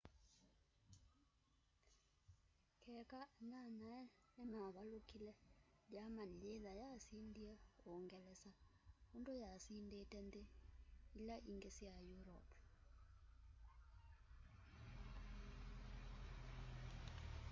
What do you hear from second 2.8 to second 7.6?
keka anyanyae nimavalukile germany yithwa yasindie